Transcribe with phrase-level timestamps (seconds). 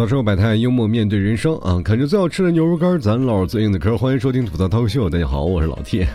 [0.00, 1.78] 槽生活百态，幽默面对人生啊！
[1.84, 3.98] 啃着最好吃的牛肉干，咱唠最硬的嗑。
[3.98, 6.06] 欢迎收听吐槽涛秀，大家好，我是老 T。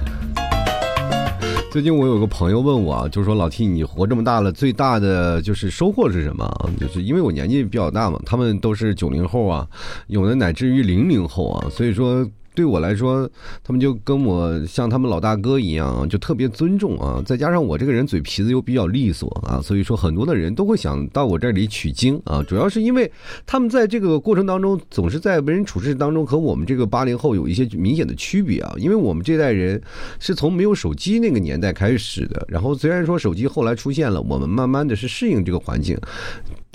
[1.70, 6.52] 最近我有个朋友问我啊，就说老 T，你活这么大了，最大的就是收获是什么？
[6.82, 9.68] 就是因为我年纪比较大嘛，他们都是九零后啊，
[10.08, 12.28] 有的乃至于零零后啊，所以说。
[12.56, 13.30] 对我来说，
[13.64, 17.22] 他们就跟我像他们老大哥一样，就特别尊重啊。
[17.26, 22.42] 再加上我这个人嘴皮子又比较利索啊，所以说很多的人都会想到我这里取经啊。
[22.42, 23.12] 主要是因为
[23.46, 28.74] 他们在这个过程当中，总是在为人处事当中和我们这个八零后有一些明显的区别啊。
[28.78, 29.82] 因为我们这代人
[30.20, 35.98] 是从没有手机那个年代开始的，然后虽然说手机后来出现了，我们慢慢的是适应这个环境。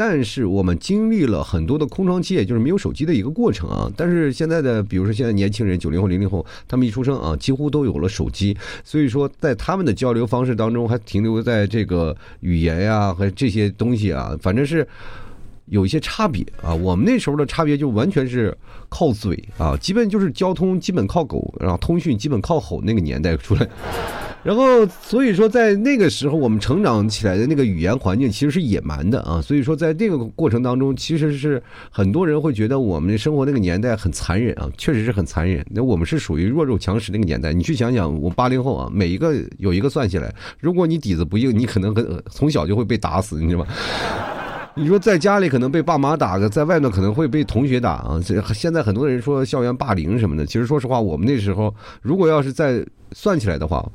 [0.02, 3.92] 但是我们经历了很多的空窗期，也就是没有手机的一个过程啊。
[3.94, 14.88] 但是现在的，比如说现在年轻人，九零后、零零后，他们一出生啊，几乎都有了手机，所以说在他们的交流方式当中，还停留在这个语言呀和这些东西啊，反正是
[15.66, 16.74] 有一些差别啊。
[16.74, 18.56] 我们那时候的差别就完全是
[18.88, 23.68] 靠嘴啊，基本就是交通基本靠狗，然后通讯基本靠吼那个年代出来。
[24.42, 29.38] 然后，所以说，在那个时候，我们成长起来的那个语言环境其实是野蛮的啊。
[29.38, 35.62] 所以说，在这个过程当中，其实是很多人会觉得我们生活那个年代很残忍啊，确实是很残忍。
[35.68, 37.52] 那我们是属于弱肉强食那个年代。
[37.52, 43.66] 你去想想，我八零后啊，每一个有一个算起来，如果你底子不硬，你可能很从小就会被打死，你知道吗？
[44.74, 48.18] 你说在家里可能被爸妈打个，在外面可能会被同学打啊。
[48.24, 53.86] 这现在很多人说校园霸凌什么的，其实说实话，我们那时候如果要是再算起来的话。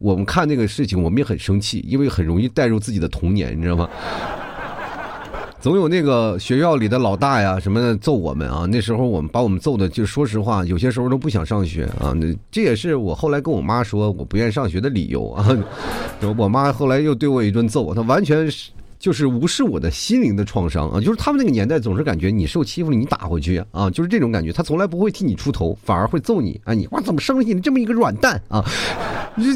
[0.00, 3.86] 我们看那个事情，我们也很生气，因为很容易带入自己的童年，你知道吗？
[5.60, 12.14] 总有那个学校里的老大呀什么的揍我们啊，那时候我们把我们揍的，就说实话，有些时候都不想上学啊。
[12.16, 15.46] 那这也是我后来跟我妈说我不愿意上学的理由啊。
[16.34, 18.70] 我妈后来又对我一顿揍，她完全是。
[19.00, 21.00] 就是无视我的心灵的创伤啊！
[21.00, 23.88] 就是他们那个年代总是感觉你受欺负了，你打回去啊！
[23.88, 26.74] 就是这种感觉，他从来不会替你出头，反而会揍你啊！
[26.74, 28.62] 你哇，怎么生下你这么一个软蛋啊？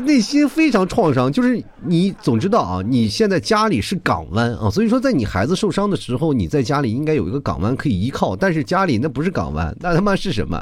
[0.06, 1.30] 内心非常创伤。
[1.30, 8.34] 就是你总知道啊，你现在家里是港湾啊，所以说在你孩子受伤的时候，你在家里应该有一个港湾可以依靠。
[8.34, 10.58] 但是家里那不是港湾，那他妈是什么？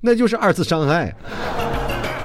[0.00, 1.14] 那就是二次伤害。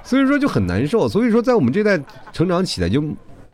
[0.05, 1.09] 所以说就很难受。
[1.09, 2.01] 所以说在我们这代
[2.31, 3.03] 成长起来就。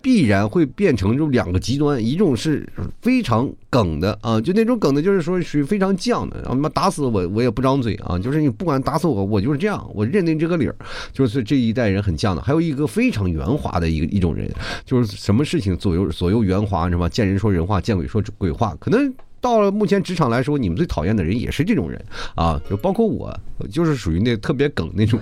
[0.03, 2.67] 必然会变成就两个极端，一种是
[3.01, 10.75] 非常梗的啊，就那种梗的，就是说属于非常犟的，然后他妈打死我我也不张嘴啊，就是你不管打死我，我就是这样，我认定这个理儿，
[11.13, 12.41] 就是这一代人很犟的。
[12.41, 14.51] 还有一个非常圆滑的一个一种人，
[14.83, 17.07] 就是什么事情左右左右圆滑是吧？
[17.07, 18.75] 见人说人话，见鬼说鬼话。
[18.81, 22.03] 可能到了目前职场来说，你们最讨厌的人也是这种人
[22.35, 23.33] 啊，就包括我，
[23.71, 25.17] 就是属于那特别梗那种。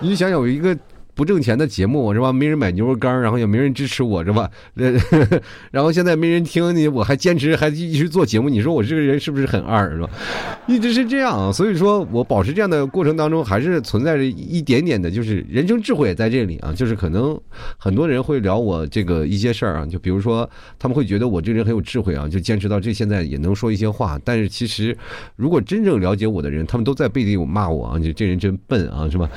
[0.00, 0.74] 你想想，有一个。
[1.14, 2.32] 不挣钱的节目是吧？
[2.32, 4.50] 没人买牛肉干，然后也没人支持我是吧？
[5.70, 8.48] 然后现在没人听你，我还坚持还继续做节目。
[8.48, 10.08] 你说我这个人是不是很二是吧？
[10.66, 16.72] 一直是这样啊，所以说我保持这样的过程当中，还是存在着一点点的，就是人生智慧也在这里啊。
[16.72, 17.38] 就是可能
[17.76, 24.18] 很多人会聊我这个一些事儿啊，就比如说他们会觉得我这个人很有智慧啊，就坚持到这现在也能说一些话。
[24.24, 24.96] 但是其实
[25.36, 29.28] 如果真正了解我的人，他们都在背地里骂我啊，你这人真笨啊，是吧？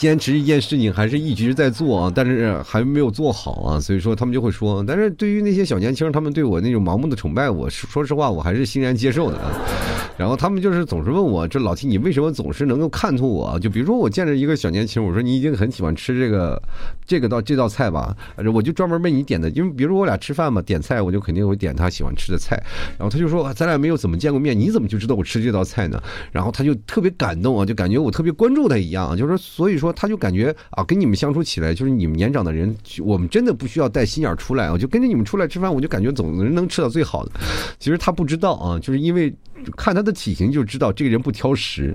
[0.00, 4.82] 坚持一件事情还是一直在做啊，但是还没有做好啊，所以说他们就会说。
[4.88, 9.38] 但是对于那些小年轻，他们对我那种盲目的崇拜，我说实话，我还是欣然接受的。
[10.16, 13.58] 然后他们就是总是问我，这老七你为什么总是能够看透我？
[13.60, 16.62] 就比如说我见着一个小年轻，我说你已经很喜欢吃这个
[17.06, 18.16] 这个道这道菜吧，
[18.54, 22.58] 我就专门为你点的，因为比如我俩吃饭嘛，点菜我就肯定会点他喜欢吃的菜。
[22.98, 26.02] 然后他就说，咱俩没有怎么见过面，你怎么就知道我吃这道菜呢？
[26.32, 29.89] 然后他就特别感动啊，就感觉我特别关注他一样，就是，所以说。
[29.92, 37.32] 他就感觉啊，跟你们相处起来，就是你们年长的人，我们真的不需要带心眼出来，我就跟着你们出来吃饭，我就感觉总能能吃到最好的。
[37.78, 39.34] 其实他不知道啊，就是因为
[39.76, 41.94] 看他的体型就知道这个人不挑食。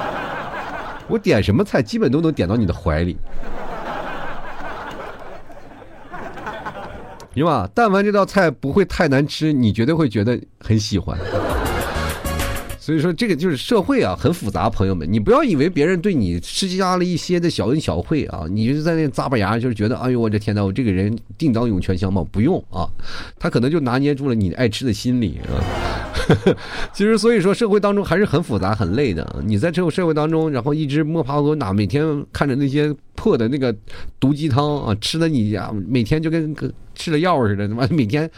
[1.08, 3.14] 我点什么菜，基本都能点到你的怀里，
[7.34, 7.68] 行吧？
[7.74, 11.18] 但凡这道菜不会太难吃，你绝对会觉得很喜欢。
[12.88, 22.88] 所以说，这个就是社会啊，很复杂，朋友们，你不要以为别人对你施加了一些的小恩小惠啊，你就在那咂巴牙，就是觉得，哎呦，我的天哪，我这个人定当涌泉相报，不用啊，
[23.38, 25.60] 他可能就拿捏住了你爱吃的心理啊。
[26.94, 29.44] 其实，所以说，社会当中还是很复杂、很累的。
[29.44, 33.76] 你在这个社会当中，然后一直摸爬滚打，每天看着那些破的那个
[34.18, 36.56] 毒鸡汤啊，吃的你呀，每天就跟
[36.94, 38.30] 吃了药似的，他妈每天。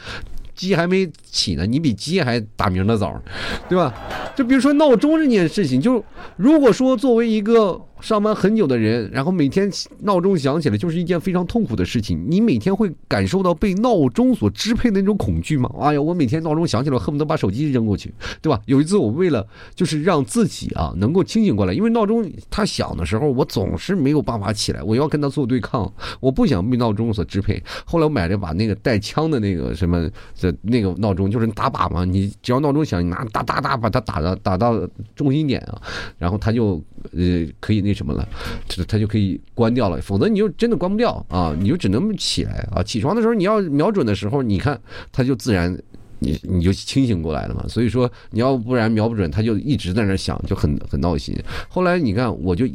[0.61, 3.19] 鸡还没起呢，你比鸡还打鸣的早，
[3.67, 3.95] 对吧？
[4.37, 6.05] 就比如说闹钟这件事情，就
[6.37, 9.71] 如果说作为一个上班很久的人，然后每天
[10.01, 12.25] 闹钟响起来就是一件非常痛苦的事情。
[12.29, 15.71] 你每天会感受到被闹钟所支配的那种恐惧吗？
[15.81, 18.61] 哎呀，我每天闹钟响起来，恨不得把手机扔过去，对吧？
[18.67, 27.63] 有一次我为了就是让自己啊能够清醒过来，因为闹钟它响的时候，我总是没有办法起来，我要跟它做对抗，我不想被闹钟所支配。
[27.85, 30.09] 后来我买了把那个带枪的那个什么
[30.41, 34.81] 的那个闹钟，就是打靶嘛，你只要闹钟响，你拿哒哒哒把它打到打到
[35.15, 35.81] 中心点啊，
[36.19, 36.83] 然后它就
[37.13, 38.29] 呃可以那什么了，
[38.69, 42.83] 它它就可以关掉了，否则你就真的关不掉啊，你就只能起来啊。
[42.83, 44.81] 起床的时候你要瞄准的时候，你看
[45.13, 45.77] 它就自然。
[46.23, 51.35] 你你就清醒过来了嘛，所以说你要不然瞄不准，它就一直在那响，就很很闹心。
[51.67, 52.67] 后来你看，我就，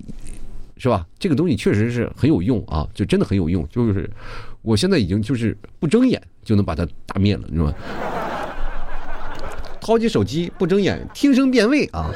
[0.78, 1.06] 是吧？
[1.20, 3.64] 这个东西确实是很有用啊，就真的很有用。
[3.70, 4.10] 就是
[4.64, 7.74] 我现在已经就是不睁眼就能把它打灭了，你知道吗？
[9.80, 12.10] 掏起手机不睁眼，听声辨位啊，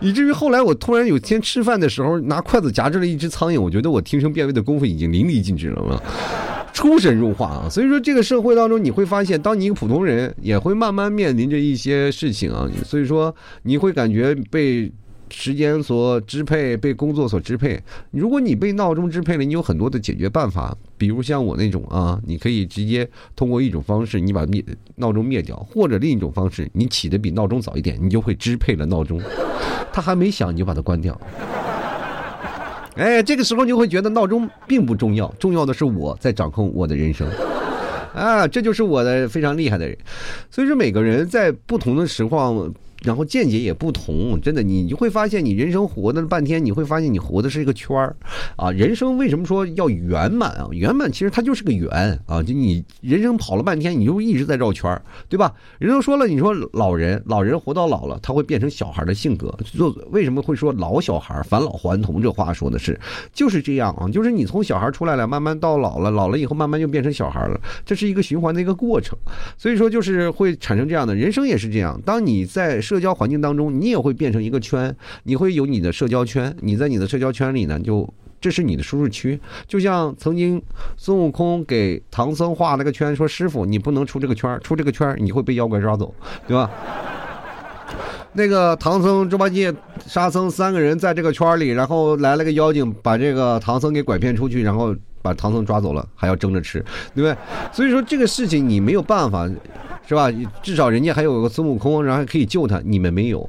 [0.00, 6.00] 以至于后来我突然有天吃饭的时候拿筷子夹着了一只苍蝇，我觉得我听声辨位的功夫已经淋漓尽致了嘛。
[6.72, 7.68] 出神入化啊！
[7.68, 12.66] 所以说，这个社会当中，你会发现，当你一个普通人，也会慢慢面临着一些事情啊。
[12.84, 14.90] 所以说，你会感觉被
[15.30, 17.80] 时间所支配，被工作所支配。
[18.10, 24.64] 如果你被闹钟支配了，你有很多的解决办法，比如像我那种啊，你可以直接通过一种方式，你把灭
[24.96, 29.20] 闹钟灭掉，或者另一种方式，你起的比闹钟早一点，你就会支配了闹钟。
[29.92, 31.18] 他还没响，你就把它关掉。
[32.96, 37.28] 哎，这个时候你会觉得闹钟并不重要，重要的是我在掌控我的人生，
[38.14, 39.96] 啊，这就是我的非常厉害的人。
[40.50, 42.72] 所以说，每个人在不同的时况。
[43.02, 48.14] 然后见解也不同，真的，你你会发现，你人生活的半天，你会发现你活的是一个圈儿，
[48.56, 50.68] 啊，人生为什么说要圆满啊？
[50.72, 51.90] 圆满其实它就是个圆
[52.26, 55.00] 啊，就你人生跑了半天，你就一直在绕圈儿，
[55.30, 55.54] 对吧？
[55.78, 62.20] 人都说了，你说老人， 老人活到老了，他会变成小孩的性格，就为什么会说老小孩返老还童？
[62.20, 63.00] 这话说的是
[63.32, 69.18] 就是这样啊，就是你从小孩出来了，慢慢到老了，老了以后慢慢就变成小孩了，这是一个循环的一个过程，
[69.56, 72.78] 所以说就是会产生这样的人生也是这样，当你在。
[72.90, 74.92] 社交环境当中，你也会变成一个圈，
[75.22, 79.38] 你会有你的社交圈，你在你的社交圈里呢，就这是你的舒适区。
[79.68, 80.60] 就像曾经
[80.96, 86.12] 孙悟空给唐僧画了个圈，说：“师傅，你不能出这个圈，出这个圈你会被妖怪抓走，
[86.48, 86.68] 对吧？”
[88.34, 89.72] 那个唐僧、猪八戒、
[90.04, 94.92] 沙僧三个人在这个圈里，然后来了个妖精，把这个唐僧给拐骗出去，然后
[95.22, 96.78] 把唐僧抓走了，还要争着吃，
[97.14, 97.36] 对不对？
[97.72, 99.48] 所以说这个事情你没有办法。
[100.08, 100.28] 是吧？
[100.60, 102.82] 至少人家还有个孙悟空，然后还可以救他。
[102.84, 103.48] 你们没有，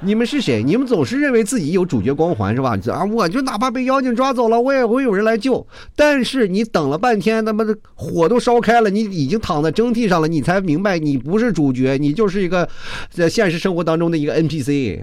[0.00, 0.64] 你们是谁？
[0.64, 2.76] 你们总是认为自己有主角光环，是吧？
[2.90, 5.64] 啊，我就哪怕被妖精抓走了，我也会有人来救。
[5.94, 12.68] 但是你等了半天，他妈的火都烧开了，你已经躺在蒸屉上了，你才明白你不是主角，你就是一个
[13.08, 15.00] 在现实生活当中的一个 NPC。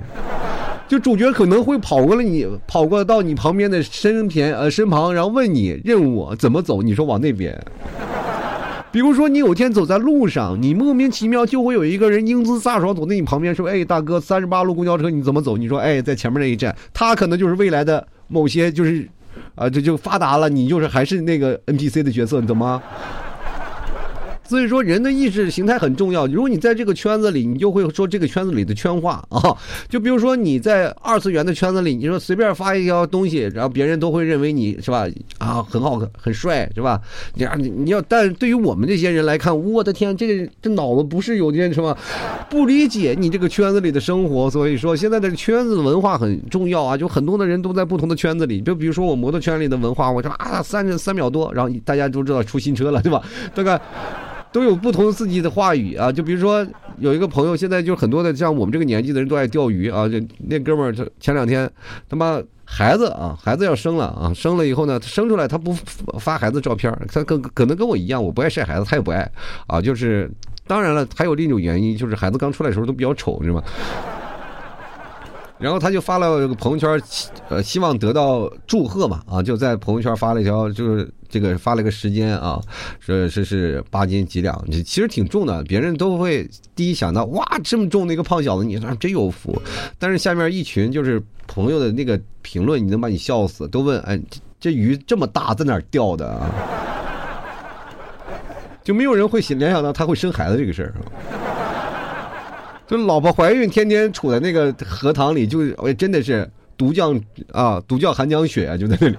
[0.88, 7.60] 就主角可能会跑过来，你跑过到你旁边的身边呃身旁，然后问你任务怎么走，你说往那边。
[8.92, 19.06] 比如说，你有天走在路上，你莫名其妙就会有一个人英姿飒爽走在你旁边，说：“哎，大哥，三十八路公交车你怎么走？”你说：“哎，在前面那一站。”他可能就是未来的某些，就是，
[19.56, 20.48] 啊，这就发达了。
[20.48, 22.82] 你就是还是那个 NPC 的角色，你懂吗？
[24.48, 26.28] 所以说，人的意识形态很重要。
[26.28, 29.58] 如果你在这个圈子里，你就会说这个圈子里的圈话啊。
[29.90, 35.08] 就比如说你在二次元的圈子里，你说随便发一条东西，然后别人都会认为你是吧？
[35.40, 37.02] 啊，很好，很帅，是吧？
[37.34, 41.98] 你你你要，但对于我们这些人来看，我的天，这个这脑子不是有点什么？
[42.50, 44.50] 不理解你这个圈子里的生活。
[44.50, 46.96] 所以说，现在的圈子文化很重要啊。
[46.96, 48.62] 就很多的人都在不同的圈子里。
[48.62, 53.22] 就比如说我摩托圈里的文化，我说啊，三十三秒多，然后大家都知道出新车了，对吧？
[53.56, 53.82] 大概。
[54.56, 56.66] 都有不同自己的话语啊，就比如说
[57.00, 60.08] 有一个朋友，现在就很多的像我们这个年纪的人都爱钓鱼啊。
[60.08, 61.70] 就那哥们儿，他前两天
[62.08, 65.74] 他妈孩子啊，孩子要生了啊，生了以后呢，他生出来他不
[66.18, 69.30] 发孩子照片，他跟可能跟我一样，我不爱晒孩子，他也不爱
[69.68, 69.82] 啊。
[69.82, 70.32] 就是
[70.66, 73.62] 当然了，还有另一种原因，就是孩子刚出来的时候都比较丑，是吗？
[75.58, 77.02] 然后他就发了朋友圈，
[77.50, 82.62] 呃，希望得到祝贺嘛，啊，就在朋友圈发了一条，就是这个发了个时间啊，
[83.00, 86.46] 说是是八斤几两，其实挺重的，别人都会
[86.76, 89.62] 第一想到，哇，这么重的一个胖小子，你说真有福。
[89.98, 94.20] 但是下面一群就是朋友的那个评论，你能把你笑死，都问，哎，
[94.60, 96.52] 这鱼这么大，在哪钓的啊？
[98.84, 100.94] 就没有人会联想到他会生孩子这个事儿。
[102.88, 107.20] 就老婆怀孕，天天处在那个荷塘里，就哎，真的是独降
[107.52, 109.18] 啊，独降寒江雪啊，就在那里，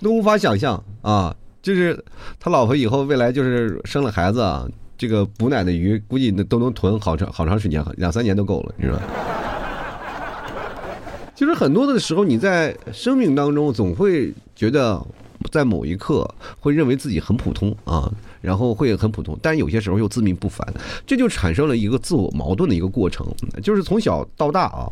[0.00, 1.34] 都无法想象啊。
[1.62, 2.04] 就是
[2.40, 4.66] 他老婆以后未来就是生了孩子啊，
[4.98, 8.98] 这个补奶的鱼估计都能囤好长好长时间，两三年都够了，你说。
[11.36, 15.00] 就是很多的时候，你在生命当中总会觉得，
[15.50, 16.28] 在某一刻
[16.58, 20.66] 会认为自己很普通啊，然后会很普通，但有些时候又自命不凡，
[21.06, 23.26] 这就产生了一个自我矛盾的一个过程。
[23.62, 24.90] 就是从小到大啊，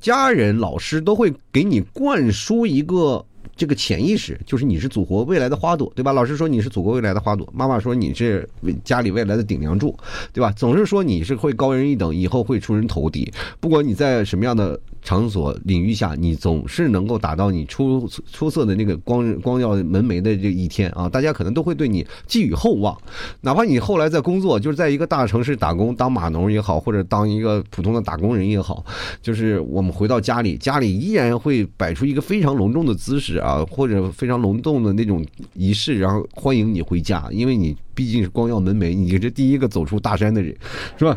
[0.00, 3.24] 家人、老师都会给你灌输一个。
[3.58, 6.12] 这个潜意识就是你是祖国未来的花朵，对吧？
[6.12, 8.48] 老师说你是祖国未来的花朵，妈妈说你是
[8.84, 9.94] 家里未来的顶梁柱，
[10.32, 10.52] 对吧？
[10.52, 13.30] 总是说你是会高人一等，以后会出人头地。
[13.58, 21.08] 不管你在什么样的场所领域下，你总是能够达到你出出色的那个光光耀门楣的这一天啊！
[21.08, 22.96] 大家可能都会对你寄予厚望，
[23.40, 28.84] 哪怕你后来在工作，就是在一个大城市打工当码农也好，或者当一个普通的打工人也好，
[29.20, 33.47] 就是我们回到家里，家里依然会摆出一个非常隆重的姿势啊。
[33.48, 35.24] 啊，或者非常隆重的那种
[35.54, 40.54] 仪式，然后欢迎你回家，因为你毕竟是光耀门楣，你是第一个走出大山的人，
[40.98, 41.16] 是吧？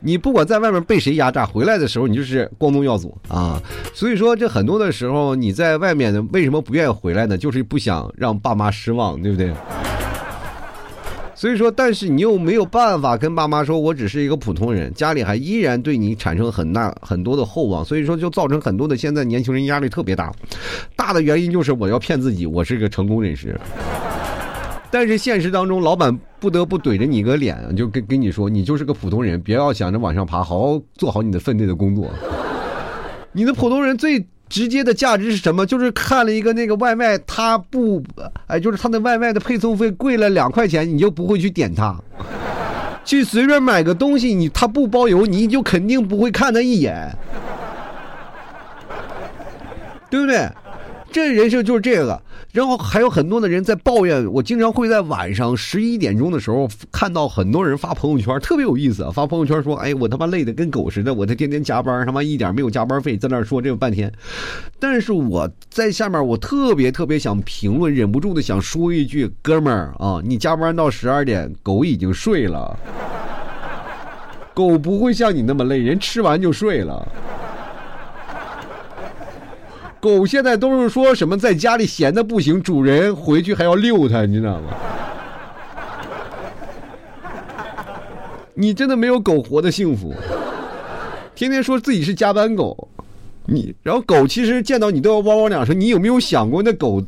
[0.00, 3.60] 你不管在外面被谁压榨，回来的时候你就是光宗耀祖啊！
[3.94, 7.36] 所以说，这很多的时候你在外面为什么不愿意回来呢？
[7.36, 9.52] 就是不想让爸妈失望，对不对？
[11.36, 20.32] 所以说，但是你又没有办法跟爸妈说，我只是一个普通人，家里还依然对你产生很大很多的厚望，所以说就造成很多的现在年轻人压力特别大，
[20.96, 23.54] 大的原因就是我要骗自己，我是个成功人士，
[24.90, 32.10] 但是现实当中，老板不得不怼着你个脸，就跟跟你说，你就是个普通人，别要想着往上爬，好好做好你的分内的工作，
[33.32, 34.26] 你的普通人最。
[34.48, 35.66] 直接的价值是什么？
[35.66, 38.02] 就是看了一个那个外卖，他不，
[38.46, 41.96] 哎，就是他的外卖的配送费贵了两块钱，你就不会去点他。
[43.04, 47.08] 去随便买个东西，你他不包邮，你就肯定不会看他一眼，
[50.10, 50.48] 对不对？
[51.16, 52.20] 这人设就是这个。
[52.52, 59.10] 然后还有很多的人在抱怨，我经常会在晚上十一点钟的时候看到很多人发朋友圈，特别有意思啊！
[59.10, 64.12] 发朋友圈说：“哎，我他妈累的跟狗似的，我这天天加班，他妈一点没有加班费，在那说这半天。”
[64.78, 72.78] 但是我在下面，我特别特别想评论，忍不住的想说一句：“哥们儿啊，你加班到十二点，狗已经睡了，
[74.52, 77.08] 狗不会像你那么累，人吃完就睡了。”
[80.00, 84.70] 狗现在都是说什么在家里闲的不行，主人回去还要遛它，你知道吗？
[88.54, 90.14] 你真的没有狗活的幸福，
[91.34, 92.88] 天天说自己是加班狗，
[93.46, 97.02] 你然后狗其实见到你都要汪汪两声，你有没有想过那狗，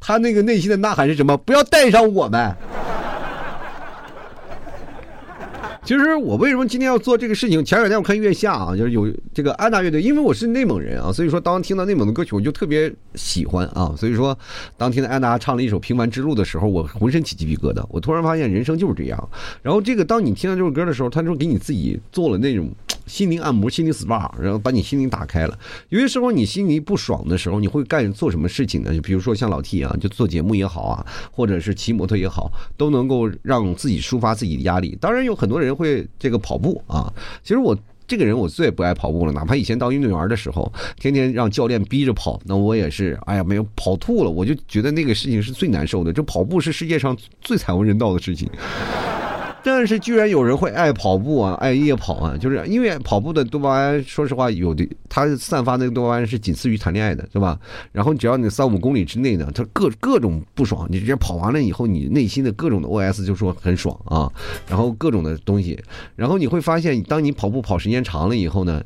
[0.00, 1.36] 它那个内心的呐喊是什么？
[1.36, 2.54] 不要带上我们。
[5.90, 7.64] 其实我为什么今天要做这个事情？
[7.64, 13.92] 前两天我看月下啊，就是有这个安娜乐队，因为我是内蒙人啊，所以说当听到内蒙的歌曲，我就特别喜欢啊。
[13.98, 14.38] 所以说，
[14.76, 17.84] 当听到安娜唱了一首《平凡之路》的时候，我浑身起鸡皮疙瘩。
[17.88, 19.28] 我突然发现人生就是这样。
[19.62, 22.70] 然后这个，当你听到这首歌的时候，他就给你自己做了那种。
[23.06, 25.58] 心灵按摩、心灵 SPA，然后把你心灵打开了。
[25.88, 28.94] 有些时候你心里不爽的时候，你会干做什么事情呢？
[28.94, 34.96] 就比如说像老 T 啊，就做节目也好啊，或者是骑摩托也好，都能够让自己抒发自己的压力。
[35.00, 37.12] 当然有很多人 会这个跑步啊。
[37.42, 46.12] 其实我这个人我最不爱跑步了，哪怕以前当运动员的时候，天天让教练逼着跑，那我也是，哎呀，没有跑吐了，我就觉得那个事情是最难受的。
[46.12, 48.50] 这跑步是世界上最惨无人道的事情。
[49.62, 57.58] 但是居然有人会爱跑步啊，爱夜跑啊，就是因为跑步的多巴胺，说实话，有的它散发那个多巴胺是仅次于谈恋爱的，对吧？
[57.92, 64.30] 然后只要你三五公里之内呢，它各各种不爽，你直接跑完了以后，你内心的各种的 OS 就说很爽啊，
[64.68, 65.78] 然后各种的东西，
[66.16, 68.82] 然后你会发现，当你跑步跑时间长了以后呢，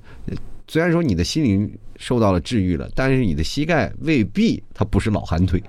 [0.66, 5.62] 虽然说你的心灵受到了治愈了，但是你的膝盖未必它不是老寒腿。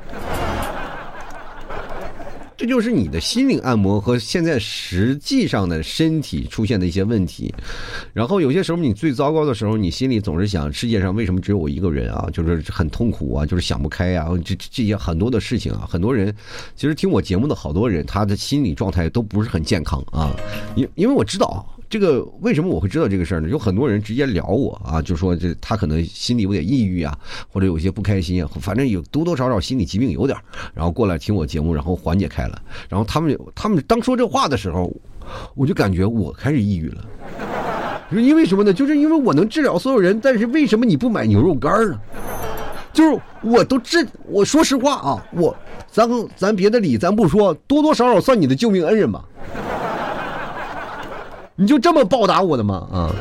[2.57, 7.53] 这就是你的心灵按摩和现在实际上的身体出现的一些问题，
[8.13, 12.29] 然后有些时候你最糟糕的时候，你心里总是想世界上为什么只有我一个人啊？
[12.31, 16.33] 就是很痛苦啊，就是想不开呀，这这些很多的事情啊，很多人
[16.75, 20.33] 其实听我节目的好多人，他的心理状态都不是很健康啊，
[20.75, 21.65] 因因为我知道。
[21.89, 23.50] 这个为什么我会知道这个事儿呢？
[23.50, 30.38] 有很多人直接聊我啊，就说这他可能心里有点抑郁啊，或者有些不开心啊，反正有多多少少心理疾病有点，
[30.74, 32.62] 然后过来听我节目，然后缓解开了。
[32.89, 34.92] 然后他们他们当说这话的时候，
[35.56, 37.06] 我就感觉我开始抑郁了。
[38.12, 38.74] 因为什么呢？
[38.74, 42.00] 就是因为我能治疗所有人，但是为什么你不买牛肉干呢？
[42.94, 45.56] 就是我都治，我说实话啊，我
[45.92, 49.25] 咱咱别的理咱不说，多多少少算你的救命恩人吧。
[51.57, 52.88] 你就这么报答我的吗？
[52.91, 53.15] 啊！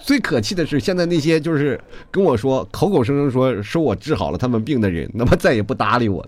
[0.00, 1.78] 最可气的是，现在那些就是
[2.10, 6.26] 跟我说口口声声说说我治好了他们病的人，那么再也不搭理我。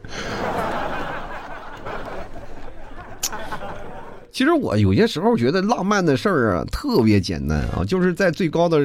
[4.30, 8.78] 其实我有些时候觉得浪漫的事儿啊，特别简单啊，就是在最高的、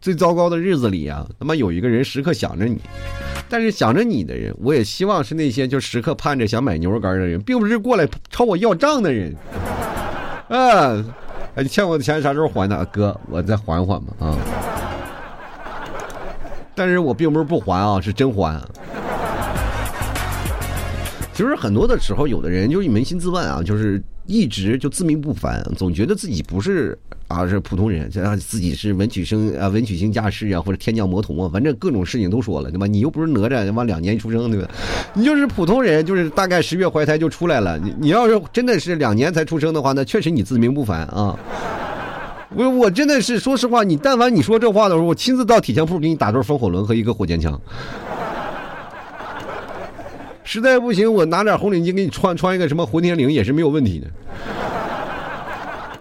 [0.00, 2.78] 最糟糕的日子里啊，他妈有一个人时刻想着你。
[3.48, 9.34] 但是想着你的人，我也希望是那些就时刻盼着想买牛肉干的人，并不是过来朝我要账的人。
[10.50, 11.04] 嗯，
[11.56, 12.86] 你欠我的钱啥时候还呢？
[12.90, 14.34] 哥，我再缓缓吧啊。
[16.74, 18.60] 但是我并不是不还啊，是真还。
[21.34, 32.86] 其实很多的时候，有的人就是扪心自问啊，就是一直就自命不凡，总觉得自己不是啊是普通人，像自己是文曲星啊文曲星驾驶啊，或者天降魔童啊，反正各种事情都说了，对吧？
[32.86, 34.68] 你又不是哪吒，他妈两年一出生，对吧？
[35.12, 37.78] 你就是普通人，就是大概十月怀胎就出来了。
[37.78, 41.38] 你你要是真的是两年才出生的话，那确实你自命不凡啊。
[42.56, 47.60] 我我真的是说实话，你但凡你说这话的时候，我亲自到铁匠铺给你打对风火轮和一个火箭枪。
[50.44, 54.06] 实在不行，我拿点红领巾给你穿穿一个什么混天绫也是没有问题的。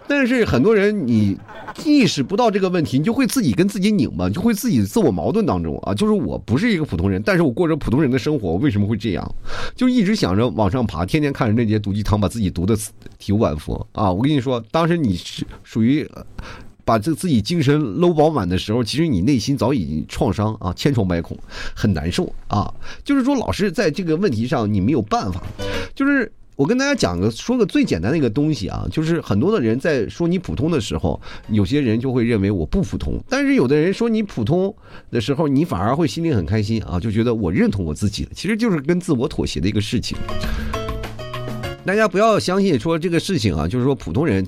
[0.07, 1.37] 但是很多人你
[1.85, 5.93] 意识不到这个问题，你就会自己跟自己拧巴，就会自己自我矛盾当中啊。
[5.93, 9.35] 就是我不是一个普通人，但是我过着普通人的生活，为什么会这样？
[9.75, 12.77] 就一直想着往上爬，天天看着那些毒鸡汤，把自己毒的
[13.19, 14.11] 体无完肤啊！
[14.11, 16.09] 我跟你说，当时你是属于。
[16.85, 21.37] 把这自己精神搂饱满的时候，其实你内心早已经创伤啊，千疮百孔，
[21.75, 22.73] 很难受啊。
[23.03, 25.43] 就是说，老师在这个问题上你没有办法。
[25.93, 34.75] 就是我跟大家讲个说个最简单的一个东西啊，就是很多的人在说你普通的时候，有些人就会认为我不普通；但是有的人说你普通
[35.11, 40.17] 的时候，你反而会心里很开心啊，就觉得我认同我自己其实就是跟自我妥协的一个事情。
[41.85, 44.45] 大家不要相信说这个事情啊，就是说普通人。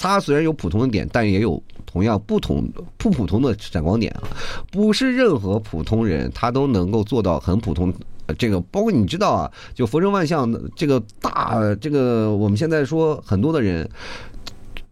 [0.00, 4.22] 他虽然有普通的点，但也有同样不同不普通的闪光点啊！
[4.70, 7.92] 不是任何普通人他都能够做到很普通。
[8.36, 13.88] 这个包括你知道啊，就佛生万象这个大这个我们现在说很多的人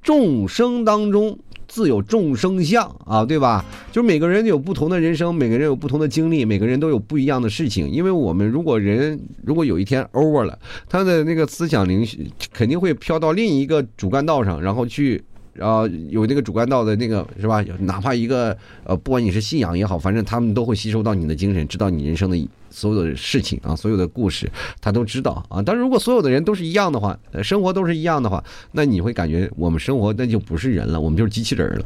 [0.03, 1.39] 众生当中。
[1.69, 3.63] 自有众生相啊，对吧？
[3.93, 7.91] 就是每个人有不同的人生，每个人有不同的经历，每个人都有不一样的事情。
[7.91, 12.07] 因为我们如果人如果有一天 over 了，他的那个思想灵
[12.51, 15.23] 肯定会飘到另一个主干道上，然后去。
[15.57, 17.65] 然后有那个主干道的那个是吧？
[17.79, 25.63] 哪怕一个呃，不管你是信仰也好，反正他们都会吸收到你的精神，知道你人生的所有的事情啊，所有的故事，他都知道啊。
[25.63, 28.43] 但是如果所有的人都是一样的话，生活都是一样的话，
[28.73, 31.85] 那你会感觉我们生活那就不是人了，我们就是机器人了。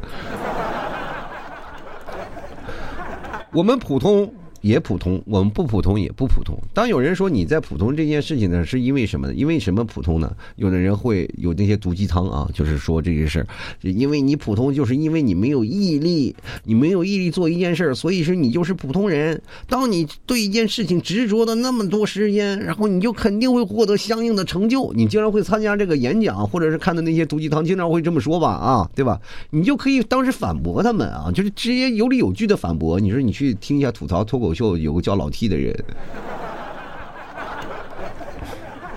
[3.52, 4.32] 我们普通。
[4.60, 6.56] 也普通，我们不普通也不普通。
[6.74, 9.34] 当有人说你在普通这件事情呢，是因为什么呢？
[9.34, 10.34] 因为什么普通呢？
[10.56, 13.46] 有的人会有那些毒鸡汤啊，就是说这些事儿，
[13.82, 19.40] 因为你普通，就是因为你没有毅力，你没有毅力做一件事儿，所以说你就是普通人。
[19.68, 24.92] 当你对一件事情执着的那么多时间，然后你就肯定会获得相应的成就。
[24.94, 28.48] 你经常会参加这个演讲，或者是看的那些毒鸡汤，经常会这么说吧？
[28.50, 29.20] 啊，对吧？
[29.50, 33.00] 你就可以当时反驳他们啊，就是直接有理有据的反驳。
[33.00, 34.54] 你说你去听一下吐槽脱口口。
[34.54, 35.74] 秀有个叫老 T 的人，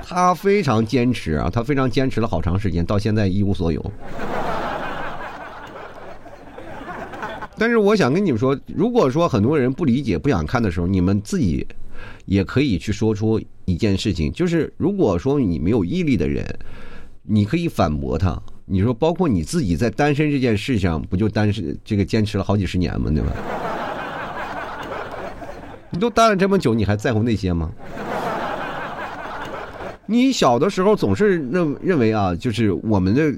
[0.06, 3.92] 他非常坚持啊，他非常坚持了好长时间，到现在一无所有。
[7.58, 11.66] 但是我想跟你们说，如果说很多人不理解、不想看的时候，你们自己
[12.26, 16.44] 也可以去说出一件事情，就是如果说你没有毅力的人，
[17.22, 18.42] 你可以反驳他。
[18.66, 23.12] 你说，包括你自己在单身这件事上，不就单身这个坚持了好几十年吗？
[23.12, 23.32] 对吧？
[25.93, 27.69] 你都待了这么久，你还在乎那些吗？
[30.08, 33.34] 你小的时候总是认认为啊，就是我们的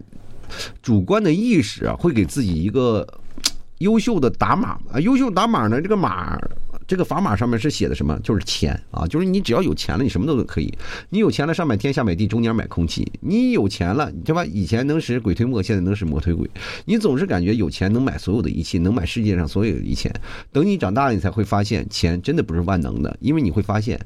[0.81, 3.05] 主观的意识啊，会给自己一个
[3.79, 4.99] 优秀的打码啊。
[5.01, 6.39] 优秀打码呢，这个码，
[6.87, 8.19] 这个砝码上面是写的什么？
[8.23, 10.71] 就是钱啊，就是你只要有钱了，你什么都可以。
[11.09, 13.11] 你有钱了，上买天下买地，中间买空气。
[13.21, 14.45] 你有钱了，对吧？
[14.45, 16.49] 以前能使鬼推磨，现在能使磨推鬼。
[16.85, 20.13] 你总是感觉有钱能买所有的一切，能买世界上所有的一切。
[20.51, 23.99] 等你长大了，你才会发现，钱真的不是万能的，因为你会发现，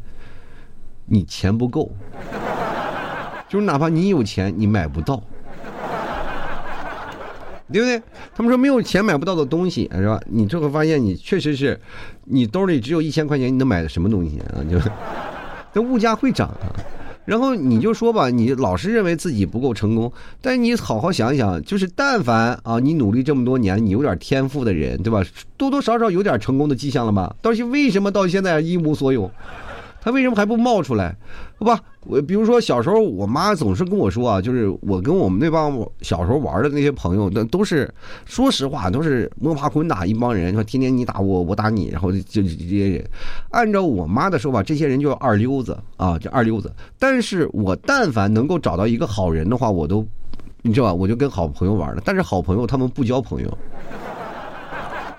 [1.06, 1.92] 你钱不够，
[3.50, 5.22] 就是哪怕你有钱，你买不到。
[7.72, 8.02] 对不对？
[8.36, 10.20] 他们说没有钱买不到的东西，是吧？
[10.28, 11.80] 你就会发现，你确实是，
[12.26, 14.64] 你兜里只有一千块钱，你能买的什么东西啊？
[14.70, 14.80] 就，
[15.74, 16.74] 这物价会涨啊。
[17.26, 25.24] 然后你就说吧，你老是认为自己不够成功，但你好好想一想，就是但凡啊，你努力这么多年，你有点天赋的人，对吧？
[25.56, 27.36] 多多少少有点成功的迹象了吧？
[27.40, 29.30] 到现为什么到现在一无所有？
[30.02, 31.16] 他为什么还不冒出来？
[31.58, 37.92] 好吧，我比如说小时候，我妈总是跟我说啊，就是我跟我们那帮小时候玩的那些朋友，那都是
[38.26, 43.06] 说实话，都是摸爬滚打一帮人，说天天你打我，我打你，然后就这些人。
[43.52, 46.72] 按照我妈的说法，这些人叫二溜子啊，叫二溜子。
[46.98, 50.06] 但是我但凡能够找到一个好人的话，我都。
[50.62, 50.94] 你知道吧？
[50.94, 53.58] 我就跟好朋友玩了，但是好朋友他们不交朋友，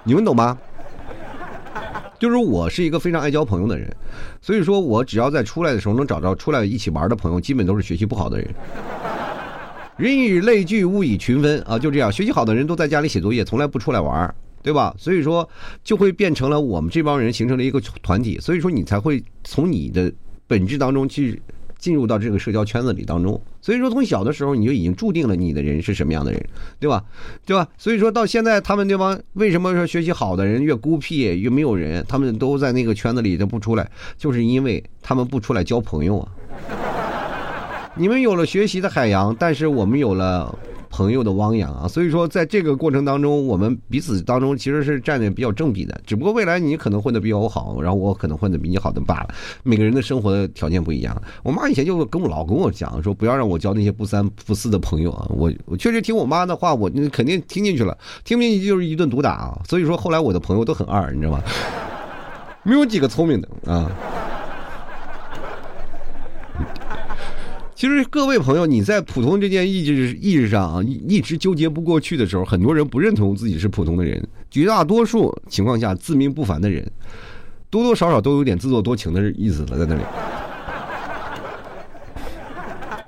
[0.04, 0.58] 你们懂吗？
[2.20, 3.90] 就是我是一个非常爱交朋友的人，
[4.42, 8.54] 所以说我只要在出来的时候能找到出来一起玩的朋友，基本都是学习不好的人。
[9.96, 14.94] 人以类聚，物以群分啊，就这样，学习好的人都在家里写作业，从来不出来玩，对吧？
[14.98, 15.48] 所以说
[15.83, 20.12] 就会变成了我们这帮人形成了一个团体，所以说你才会从你的
[20.46, 21.40] 本质当中去。
[21.80, 26.40] 进入到这个社交圈子里当中，所以说从小的时候你就已经注定了你的人是什么样的人，
[26.78, 27.02] 对吧？
[27.44, 27.66] 对吧？
[27.78, 32.04] 所以说到现在，他们那帮为什么说学习好的人越孤僻越没有人？
[32.06, 36.28] 他们都在那个圈子里都不出来，就是因为他们不出来交朋友啊。
[37.96, 40.56] 你们有了学习的海洋，但是我们有了。
[40.90, 45.98] 朋友的汪洋啊，所以说在这个过程当中，我们彼此当中其实是站的比较正比的。
[46.05, 49.35] 只不过未来你可能混的比我好，然后我可能混的比你好的罢了。
[49.62, 51.16] 每个人的生活条件不一样。
[51.42, 55.26] 我妈以前就跟我老跟我讲说，不要让我交那些不三不四的朋友啊。
[55.31, 59.61] 我我确实听我妈的话，我肯定听进去了，听不进去就是一顿毒打啊。
[59.68, 61.42] 所以说后来我的朋友都很二，你知道吗？
[62.62, 63.90] 没有几个聪明的啊。
[67.80, 74.22] 其实各位朋友，你在普通这件意志意识上啊，一直纠结不过去的时候，很多人不认同自己是普通的人。
[74.50, 76.86] 绝大多数情况下，自命不凡的人，
[77.70, 80.02] 多多少少都有点自作多情的意思了，在那里。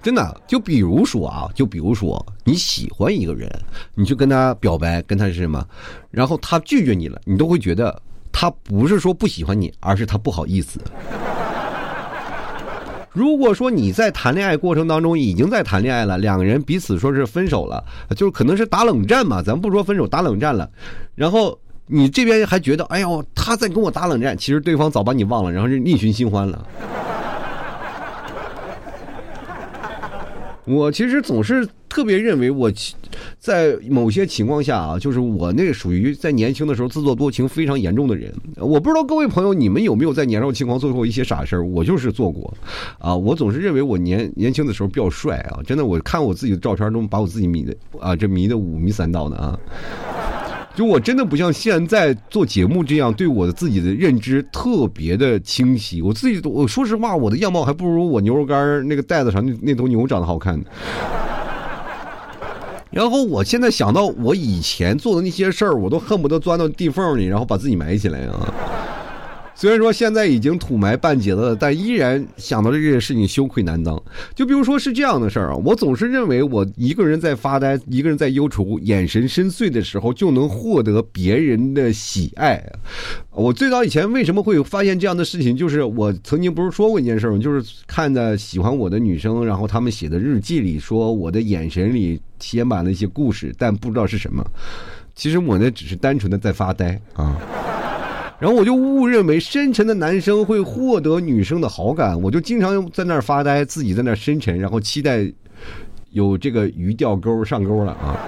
[0.03, 3.47] 真的，就比如说啊，就比如说你喜欢一个人，
[3.95, 5.63] 你去跟他表白，跟他是什么，
[6.11, 8.01] 然后他拒绝你了，你都会觉得
[8.33, 10.81] 他不是说不喜欢你，而是他不好意思。
[13.13, 17.85] 如果说你在谈恋爱过程当中已经在谈恋爱了，两个人彼此说是分手了，
[18.17, 20.69] 就是可能是打冷战嘛，咱不说分手，打冷战了，
[21.15, 26.67] 然后你这边还觉得，哎呦，他在跟我打冷战，其实对方早把你忘了，然后是另寻新欢了。
[30.65, 32.71] 我其实总是特别认为，我
[33.39, 38.33] 在某些情况下啊，就是我那属于在年轻的时候自作多情非常严重的人。
[38.57, 41.65] 我不知道各位朋友，你们有没有在年少轻狂做过一些傻事儿？
[41.65, 42.53] 我就是做过，
[42.99, 49.59] 啊，我总是认为我年年轻的时候比较帅啊，真的，我看我自己的照片中把我自己迷的啊，这迷的五迷三道的啊。
[50.75, 56.01] 就我真的不像现在做节目这样，对我的自己的认知特别的清晰。
[56.01, 60.65] 我自己，我说实话，我的样貌还不如我牛肉干那个袋子上那那头牛长得好看呢。
[62.91, 68.53] 然后我现在想到我以前做的那些事儿，我都恨不得钻到地缝里，然后把自己埋起来啊。
[69.55, 74.03] 虽然说现在已经土埋半截了，但依然想到这件事情羞愧难当。
[74.35, 82.65] 就比如说是这样的事儿啊，我总是认为我一个人在发呆，一个人在忧愁，眼神深邃的时候，就能获得别人的喜爱。
[83.31, 87.39] 我最早以前为什么会发现这样的事情，就是我曾经不是说过一件事儿吗？
[87.39, 94.45] 就是看着喜欢我的女生，然后他们写的日记里说我的眼神里写满了一些故事，但不知道是什么。
[95.15, 97.37] 其实我那只是单纯的在发呆啊。
[98.43, 105.33] 然后我就误认为深沉的男生会获得女生的好感，我就经常在那儿发呆，自己在那儿深沉，然后期待
[106.11, 108.19] 有这个鱼钓钩上钩了啊。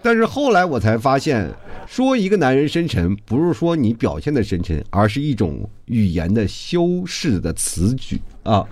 [0.00, 1.50] 但是后来我才发现，
[1.84, 8.64] 说一个男人深沉，不是说你表现的深沉，而是一种语言的修饰的词句啊，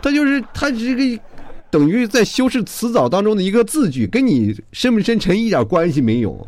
[0.00, 1.22] 他就是他这个
[1.68, 6.46] 等于在修饰词藻当中的一个字句，跟你深不深沉一点关系没有。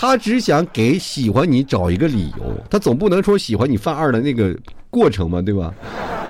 [0.00, 4.56] 他只想给喜欢你找一个理由，他总不能说喜欢你犯二的那个
[4.88, 5.74] 过程嘛，对吧？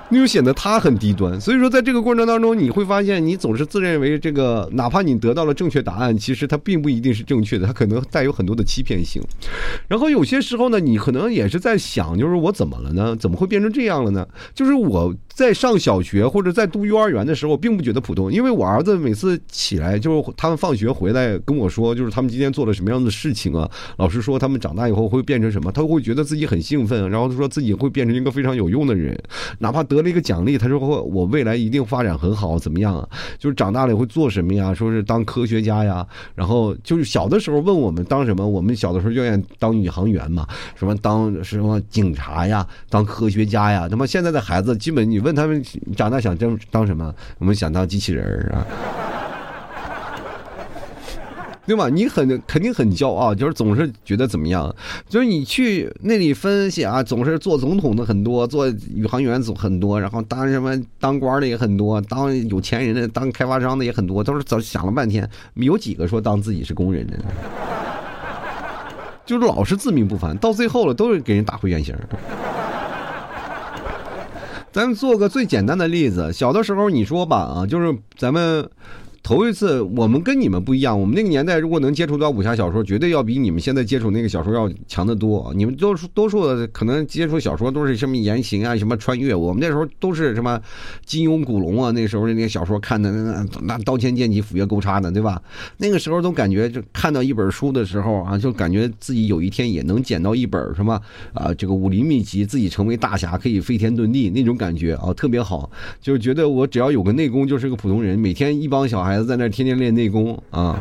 [0.09, 9.23] 那就显得他很低端，所以说在这个过程当中，你会发现你总是自认为这个，哪怕你得到了正确答案，其实它并不一定是正确的，它可能带有很多的欺骗性。
[9.87, 13.15] 然后有些时候呢，你可能也是在想，就是我怎么了呢？
[13.15, 14.27] 怎么会变成这样了呢？
[14.53, 23.71] 就是我在上小学或者在读幼儿园的时候，并不觉得普通，因为我儿子每次起来就是他们放学回来跟我说，就是他们今天做了什么样的事情啊？
[23.97, 25.71] 老师说他们长大以后会变成什么？
[25.71, 29.17] 他会觉得自己很兴奋，然后他说自己会变成一个非常有用的人，
[29.61, 30.01] 哪怕得。
[30.01, 33.07] 了一个奖励，他说我未来一定发展很好，怎么样啊？
[33.39, 34.73] 就是长大了会做什么呀？
[34.73, 36.07] 说是当科学家呀。
[36.35, 43.87] 然后就是小的时候问我们当什么，我们小的时候就愿意当宇航员嘛，什么当什么警察呀，当科学家呀。
[43.91, 45.63] 他妈现在的孩子，基本你问问他们
[45.97, 48.67] 长大想当当什么，我们想当机器人啊。
[51.67, 51.89] 对吧？
[51.89, 54.75] 你很肯定很骄傲，就是总是觉得怎么样？
[55.09, 67.17] 就是你去那里分析啊，总是做总统的很多，做宇航员总很多，然后当什么当官的也很多，当有钱人的、当开发商的也很多，都是早想了半天，有几个说当自己是工人的？
[69.25, 71.95] 就是老是自命不凡，到最后了都是给人打回原形。
[74.73, 78.71] 咱们做个最简单的例子，小的时候你说吧啊，就是咱们。
[79.31, 81.01] 头一次，我们跟你们不一样。
[81.01, 85.53] 我们那个年代，如果能接触到武侠小说，绝对要比你们现在接触那个小说要强得多。
[85.55, 89.33] 你们多多数的可能接触小说都是什么言情啊，什么穿越。
[89.33, 90.61] 我们那时候都是什么
[91.07, 95.41] 金庸、古龙啊，那时候的那个小说看的那那那刀剑剑戟斧钺钩叉的，对吧？
[95.77, 101.01] 那个时候都感觉就看到一本书的时候啊，就感觉自己有一天也能捡到一本什么
[101.35, 105.71] 啊，这个武林秘籍，自己成为大侠，可以飞天遁地那种感觉啊，特别好。
[106.01, 108.19] 就是觉得我只要有个内功，就是个普通人。
[108.19, 109.20] 每天一帮小孩子。
[109.25, 110.79] 在那天天练内功啊，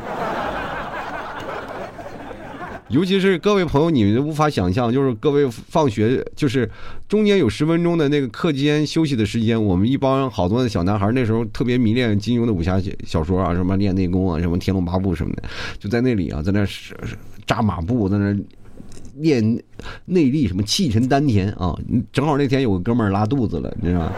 [2.89, 6.69] 尤其是各位朋友，你们无法想象，就是各位放学就是
[7.07, 15.43] 中间有十分钟的那个课间休息的时间，我们一帮好多的小男孩，那时候特别迷恋金庸的武侠小说啊，什么练内功啊，什么天龙八部什么的，
[15.77, 16.65] 就在那里啊，在那
[17.45, 18.35] 扎马步，在那
[19.17, 19.43] 练
[20.05, 21.77] 内力，什么气沉丹田啊，
[22.11, 24.11] 正好那天有个哥们儿拉肚子了，你知道吗？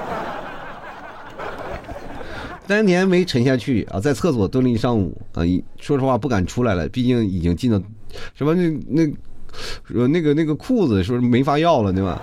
[2.71, 5.43] 三年没沉下去啊，在厕所蹲了一上午啊，
[5.77, 7.77] 说实话不敢出来了，毕竟已经进到
[8.33, 9.05] 什么那那
[9.93, 12.21] 呃那个那个裤子说没法要了，对吧？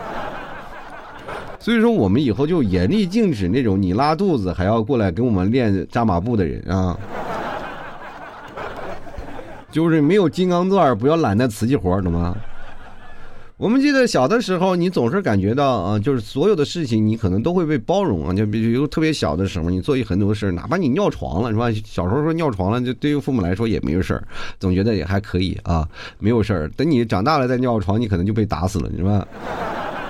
[1.60, 6.98] 所以说我们以后就严厉禁止那种你拉肚子还要过来跟我们练扎马步的人啊，
[9.70, 12.34] 就是没有金刚钻不要揽那瓷器活懂吗？
[13.58, 18.32] 我们记得小的时候，你总是感觉到啊，就是所有的事情你可能都会被包容啊。
[18.32, 21.68] 就比如特别小的时候，你做一很多事哪怕你尿床了是吧？
[21.84, 24.22] 小时候说尿床了，就对于父母来说也没有事儿，
[24.60, 25.88] 总觉得也还可以啊，
[26.20, 26.68] 没有事儿。
[26.76, 29.26] 等你长大了再尿床，你可能就被打死了，是吧？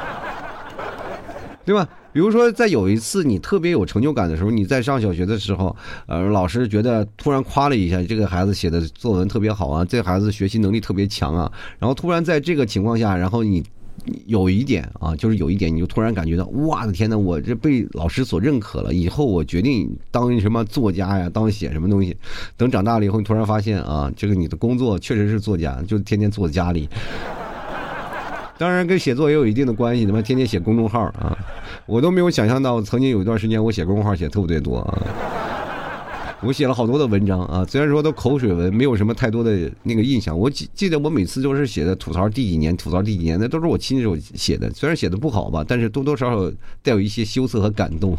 [1.64, 1.88] 对吧？
[2.12, 5.74] 比如说，在有一次你特别有成就感的时候，你在上小学的时候，
[6.06, 13.62] 呃，老师觉得突然夸了一下这个孩子写的作文特别好啊，这孩子学习能力特别强啊，然后突然在这个情况下，然后你
[14.26, 22.16] 有一点啊，就是有一点，你就突然感觉到，哇的天呐，我这被老师所认可了，以后我决定当什么作家呀，当写什么东西。
[22.56, 26.88] 等长大了以后，你突然发现啊，这个你的工作确实是作家，就天天坐在家里。
[28.58, 31.38] 当然跟写作也有一定的关系，他妈天天写公众号啊，
[31.86, 34.98] 我都没有想象到，曾经有一段时间我写公众号写特别多啊，
[36.42, 40.36] 我写了好多的文章啊，虽然说都口水文，没有什么太多的那个印象。
[40.36, 48.16] 我记记得我每次都是写的吐槽第几年，吐槽第几年，那都是我亲手写的，虽然写的不好吧，但是多多少少带有一些羞涩和感动。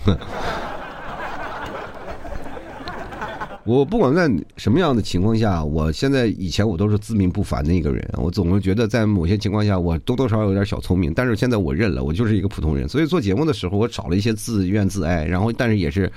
[3.66, 12.88] 我不管在什么样的情况下，我现在以前我都是自命不凡的一个人，我总是觉得在某些情况下我多多少少有点小聪明，但是现在我认了，我就是一个普通人。
[12.88, 16.12] 所以做节目的时候，我找了一些自怨自艾，然后但是也是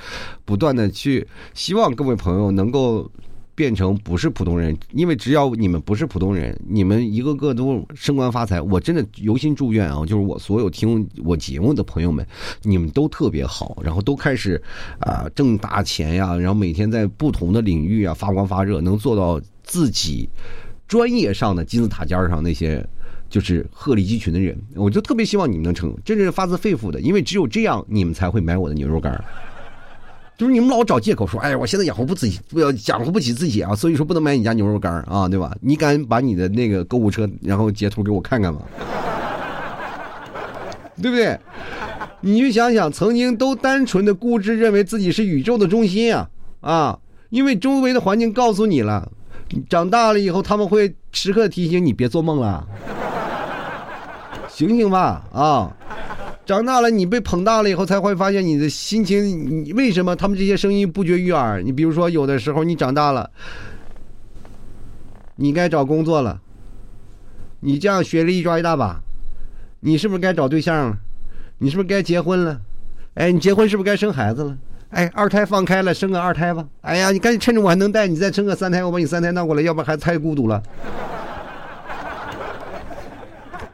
[0.44, 3.10] 不断的去希望各位朋友能够。
[3.54, 8.60] 变成不是普通人，因为只要你们不是普通人，你们一个个都升官发财。
[8.60, 12.26] 我真的由心祝愿啊，就是我所有听我节目的朋友们，
[12.62, 14.60] 你们都特别好，然后都开始
[15.00, 20.28] 啊挣大钱呀，然后每天在不同的领域啊发光发热，能做到自己
[20.88, 22.84] 专业上的金字塔尖上那些
[23.28, 29.22] 就是鹤立鸡群的人，我就特别希望你们能成，真是发自肺腑的，因为只有这样，你们才会买我的牛肉干。
[30.42, 35.54] 就是你们老找借口说，哎呀，我现在养活不自己，不要养活不起自己啊，所以说不能买你家牛肉干啊，对吧？
[35.60, 38.60] 你敢把你的那个购物车，然后截图给我看看吗？
[41.00, 41.38] 对不对？
[42.22, 46.28] 你就想想，曾经都单纯的固执，认为自己是宇宙的中心啊
[46.60, 46.98] 啊！
[47.30, 49.08] 因为周围的环境告诉你了，
[49.70, 52.66] 长大了以后他们会时刻提醒你别做梦了，
[54.50, 55.70] 醒醒吧啊！
[56.44, 59.64] 长大了，你被捧大了以后，才会发现你的心情。
[59.64, 61.62] 你为什么他们这些声音不绝于耳？
[61.62, 63.30] 你比如说，有的时候你长大了，
[65.36, 66.40] 你该找工作了，
[67.60, 69.00] 你这样学历一抓一大把，
[69.80, 70.98] 你是不是该找对象了？
[71.58, 72.60] 你是不是该结婚了？
[73.14, 74.58] 哎，你结婚是不是该生孩子了？
[74.90, 76.66] 哎，二胎放开了，生个二胎吧。
[76.80, 80.60] 哎呀，你赶紧趁着我还能带，你再生个三胎，我把你三胎闹过来，要不然孩子太孤独了。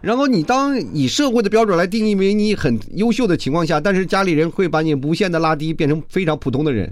[0.00, 6.90] 然后你当以社会的标准来定义为你很优秀的情况下，但是家里人会把你无限的拉低，变成非常普通的人，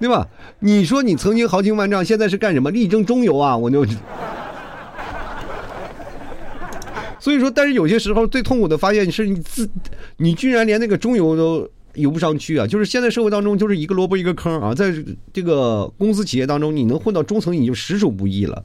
[0.00, 0.26] 对吧？
[0.60, 2.70] 你说你曾经豪情万丈，现在是干什么？
[2.70, 3.56] 力争中游啊！
[3.56, 3.84] 我就，
[7.20, 9.68] 所以说，但是有些时候最痛苦的发现是你自，
[10.16, 11.68] 你居然连那个中游都。
[11.98, 12.66] 游不上去啊！
[12.66, 14.74] 就是现在社会当中，就是一个萝卜一个坑啊。
[14.74, 14.94] 在
[15.32, 18.62] 这个公司企业当中，你能混到中层已经实属不易了。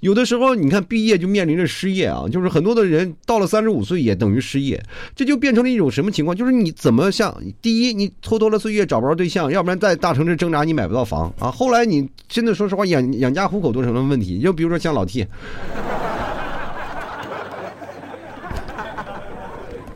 [0.00, 4.82] 有的时候，你看毕业就面临着失业啊，就是很多的人到了三十五岁也等于失业，
[5.14, 6.36] 这就变成了一种什么情况？
[6.36, 11.50] 就是你怎么像第一，你蹉跎了岁月找不着对象，要不然在大城市挣扎你买不到房啊。
[11.50, 14.40] 后来你真的说实话养养家糊口都成了问题。
[14.40, 15.26] 就比如说像老 T。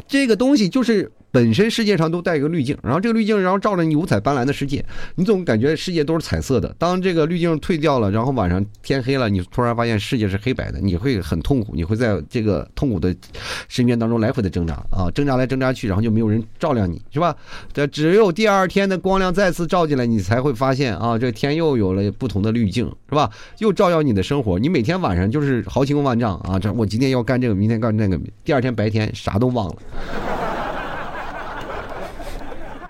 [0.06, 4.84] 这个东西就是本身世界上都带一个滤镜，然后这个滤镜然后照着你五彩斑斓的世界，
[5.16, 6.72] 你总感觉世界都是彩色的。
[6.78, 13.12] 当这个滤镜退掉了，然后晚上天黑了，你突然发现世界是黑白的，你会很痛苦，你会在这个痛苦的
[13.68, 17.34] 深渊当中来回的挣扎啊，挣扎来挣扎去，然后就没有人照亮你，是吧？
[17.72, 23.28] 这只有第二天的光亮再次照进来，你才会发现啊，这天又有了不同的滤镜，是吧？
[23.58, 29.76] 又照耀你的生活，你每天晚上就是豪情万丈啊，这我今天要干这个，明天干那个，第二天白天啥都忘了。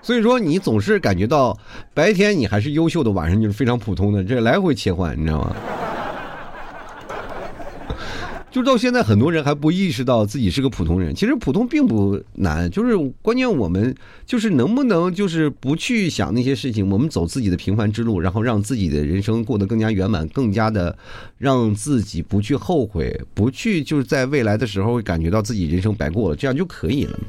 [0.05, 1.57] 所以说，你总是感觉到
[1.91, 5.55] 白天你还是优秀的，晚上就是非常普通的，这来回切换，你知道吗？
[8.51, 11.15] 就到现在，很多人还不意识到自己是个普通人。
[11.15, 13.95] 其实普通并不难，就是关键我们
[14.27, 20.95] 就是能不能就是不去想那些事情，我们走自己的平凡之路，然后让自己的人生过得更加圆满，更加的
[21.39, 27.19] 让自己不去后悔，不去就是在未来的时候会感觉到自己人生白过了，这样就可以了。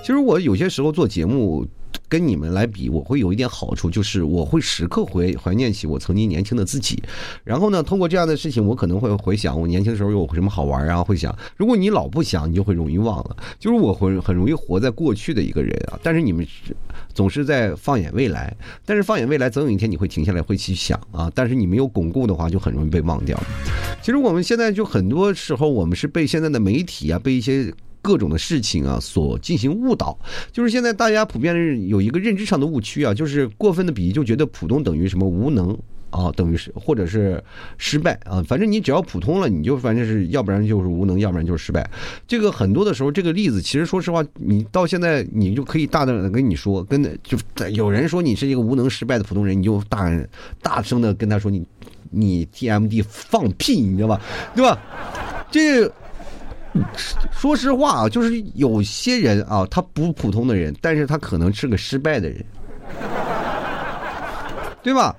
[0.00, 1.64] 其实我有些时候做节目。
[2.08, 7.02] 跟你们来比，我会有一点好处，就是我会时刻回怀念起我曾经年轻的自己。
[7.42, 11.36] 然后呢，通过这样的事情，我可能会回想我年轻的时候有什么好玩啊，会想。
[11.56, 13.36] 如果你老不想，你就会容易忘了。
[13.58, 15.98] 就是我会很容易活在过去的一个人啊。
[16.02, 16.46] 但是你们
[17.12, 21.30] 总是在放眼未来，但是放眼未来，总有一天你会停下来，会去想啊。
[21.34, 23.36] 但是你没有巩固的话，就很容易被忘掉。
[24.00, 27.72] 其实我们现在就很多时候，我们是被现在的媒体啊，被一些。
[28.06, 30.16] 各种的事情啊，所进行误导，
[30.52, 35.76] 就是现在大家普遍有一个认知上的误区啊，就是过分的比喻，就觉得普通等于什么无能
[36.10, 37.42] 啊，等于是或者是
[37.78, 41.84] 失败啊，反正你只要普通了，你就反正是要不然就是无能，要不然就是失败。
[42.28, 47.36] 这个很多的时候，这个例子其实说实话，你到现在你就可以大胆的跟你说，跟就
[47.72, 50.08] 有人说你是一个无能失败的普通人，你就大
[50.62, 51.66] 大声的跟他说你
[52.12, 54.20] 你 TMD 放屁，你知道吧？
[54.54, 54.78] 对吧？
[55.50, 55.92] 这。
[57.30, 62.44] 说实话啊，就是有些人啊，他不普通的人，但是他可能是个失败的人，
[64.82, 65.14] 对吧？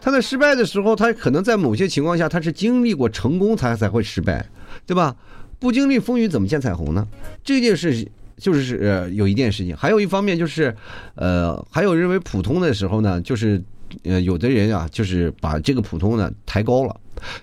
[0.00, 4.46] 他在失败的时候，他可能在某些情况下，他是经历过成功才才会失败，
[4.86, 5.14] 对吧？
[5.58, 7.06] 不经历风雨怎么见彩虹呢？
[7.42, 8.06] 这件事
[8.36, 10.72] 就是呃有一件事情，还有一方面就是，
[11.14, 13.60] 呃，还有认为普通的时候呢，就是
[14.04, 16.94] 呃有的人啊，就是把这个普通呢抬高了。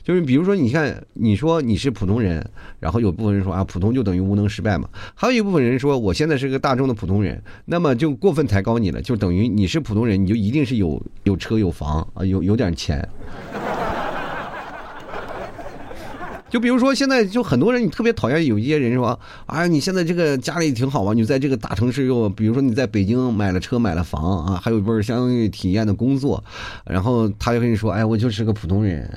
[0.04, 2.46] 就是比如说，你看，你说你是普通人，
[2.80, 4.88] 然后有部分人说啊，普通就等于无能失败嘛。
[5.16, 13.08] 还有一部分人说，我现在是个大众的普通人，那么就过分抬高你了，就等于你是普通人，你就一定是有有车有房啊，有有点钱。
[16.54, 26.44] 就比如说，现在就很多人，你特别讨厌有一些人说，啊，你现在这个家里挺好啊，你在这个大城市又，比如说你在北京买了车买了房啊，还有一份相当于体验的工作，
[26.86, 29.10] 然后他就跟你说，哎，我就是个普通人。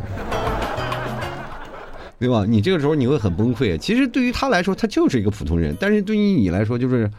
[2.18, 2.46] 对吧？
[2.48, 3.76] 你这个时候你会很崩溃。
[3.76, 7.10] 其实对于他来说，他就是一个普通人，但是对于你来说，就是。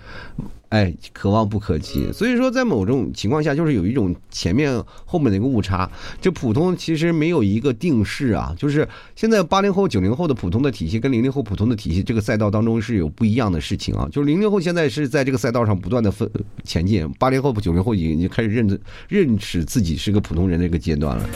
[0.70, 2.12] 哎，可望不可及。
[2.12, 5.90] 所以说，在某种情况下，就是有一种前面后面的一个误差。
[6.20, 14.10] 这普通其实没有一个定式啊，就是现在八零后、九零后的普通的体系跟零零后普通的体系这个赛道当中是有不一样的事情啊。
[14.12, 16.30] 就是零零后现在是在这个赛道上不断的分
[16.66, 21.30] 前进，八零后、九零后已经已经开始认认识自己是个普通人的一个阶段了。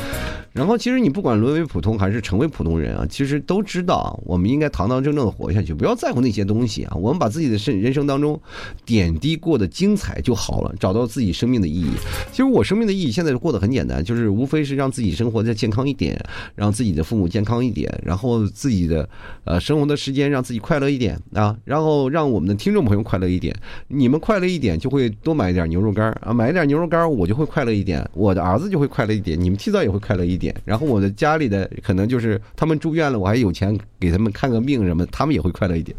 [0.51, 6.93] 然后，其实你不管沦为普通还是成为普通人啊，其实都知道，我们应该堂堂正正的活下去，不要在乎那些东西啊。
[6.97, 8.37] 我们把自己的生人生当中
[8.83, 9.20] 点。
[9.21, 11.91] 低过得精彩就好了，找到自己生命的意义。
[12.31, 16.19] 其实我生命的意义现在过得很简单，就是无非是让自己生活再健康一点，
[16.55, 19.07] 让自己的父母健康一点，然后自己的
[19.43, 23.55] 呃生活的时间让自己快乐一点啊，然后让我们的听众朋友快乐一点。
[23.87, 30.55] 你们快乐一点，就会多买一点牛肉干啊，买一点牛肉干，我就会快乐一点，我的儿子就会快乐一点，你们提早也会快乐一点。
[30.65, 35.95] 然后我的家里的可能就是他们住院了，我还有钱给他们看个病什么，他们也会快乐一点。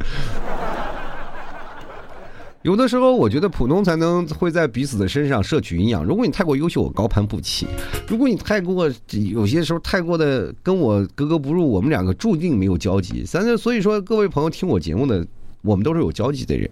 [2.63, 6.05] 有的时候，我觉得普通才能会在彼此的身上摄取营养。
[6.05, 7.67] 如果你太过优秀，我高攀不起；
[8.09, 13.25] 如果你太过有些时候太过的跟我格格不入，我们两个注定没有交集。
[13.25, 15.27] 咱就所以说，各位朋友听我节目的。
[15.65, 16.69] 我们都是有交集的人，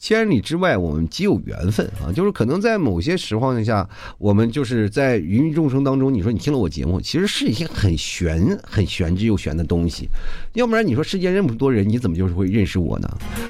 [0.00, 2.10] 千里之外，我们极有缘分啊！
[2.10, 3.86] 就是可能在某些情况下，
[4.16, 10.08] 我们就是在芸芸众生当中，你说你听了我节目，其实是一些很玄、很玄之又玄的东西。
[10.54, 13.08] 要不然你说世间这么多人，你怎么就是会认识我呢？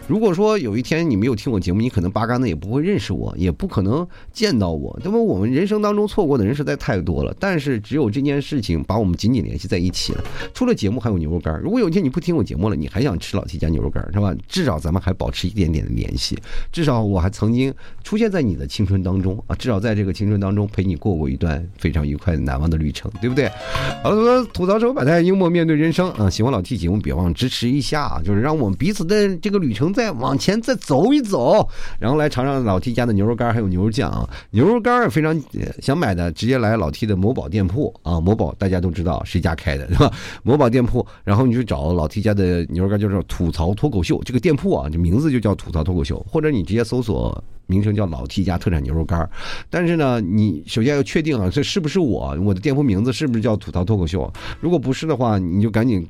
[0.09, 4.99] 如果说有一天你没有听我节目，你可能八竿子也不会认识我，也不可能见到我。
[5.05, 10.25] 那么我们人生当中错过的人实在太多了，但是只有这件事情把我们紧紧联系在一起了。
[10.53, 11.57] 除了节目，还有牛肉干。
[11.61, 14.35] 如果有一天你不听我节目了，你还想吃老 T 家牛肉干是吧？
[14.49, 14.81] 至少。
[14.81, 16.39] 咱们还保持一点点的联系，
[16.73, 17.73] 至少我还曾经
[18.03, 19.55] 出现在你的青春当中啊！
[19.57, 23.51] 至少在这个青春当中陪你过过一段非常愉快、难忘的旅程，对不对？
[24.03, 26.29] 好了，吐槽说百态，幽默面对人生啊！
[26.31, 28.21] 喜欢老 T 节目，别忘支持一下！
[28.25, 31.69] 就是让我们彼此的这个旅程再往前再走一走，
[31.99, 34.29] 然后来尝尝老 T 家的牛肉干还有牛肉酱啊。
[34.51, 35.39] 牛肉干非常
[35.81, 38.21] 想买的，直接来老 T 的某宝店铺啊。
[38.21, 40.11] 某宝大家都知道谁家开的是吧？
[40.43, 47.43] 某宝店铺，然后你去找老 T 家的牛肉干，就是吐槽脱口秀这个店铺啊，这名字就叫吐槽脱口秀，或者你直接搜索。
[47.67, 49.31] 名称叫老 T 家特产牛肉干
[49.71, 52.37] 但是呢，你首先要确定啊，这是不是我？
[52.43, 54.29] 我的店铺名字是不是叫吐槽脱口秀？
[54.59, 56.05] 如果不是的话，你就赶紧，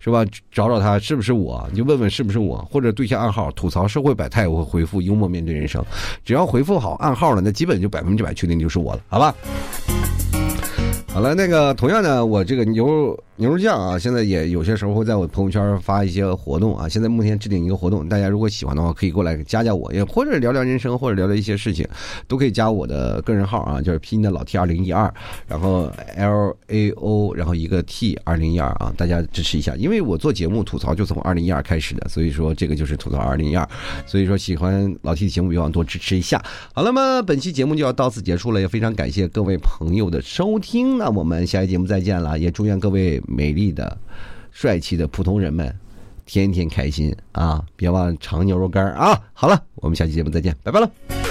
[0.00, 0.22] 是吧？
[0.52, 1.66] 找找他是不是我？
[1.72, 5.82] 你就问问是不是我，或者对一下暗号，吐槽社会百态，我会回复幽默面对人生。
[6.26, 9.34] 只要回复好暗号了，那基本就百分之百确定就是我了，好吧？
[11.06, 13.18] 好了，那个同样的，我这个牛肉。
[13.40, 16.88] 牛肉酱啊，现在也有些时候会在我朋友圈发一些活动啊。
[16.88, 21.86] 现在目前制定一个活动，大家如果喜欢的话，可以过来加加我，也或者聊聊人生，或者聊聊一些事情，
[22.26, 25.14] 都可以加我的个人号啊，就是拼音的老 T 二零一二，
[25.46, 29.76] 然后 L A O，然后一个 T 二零一二啊，大家支持一下。
[29.76, 33.68] 因为我做节目吐槽就从二零一二开始的，所以说这个就是吐槽二零一二。
[34.04, 36.42] 所以说喜欢老 T 的节目，别忘多支持一下。
[36.74, 40.98] 好了嘛，本期节目就要到此结束了，也非常感谢各位朋友的收听。
[40.98, 43.22] 那我们下期节目再见了，也祝愿各位。
[43.28, 43.96] 美丽的、
[44.50, 45.72] 帅气的普通人们，
[46.26, 47.64] 天天开心啊！
[47.76, 49.20] 别忘了尝牛肉干啊！
[49.32, 51.27] 好了，我们下期节目再见，拜拜了。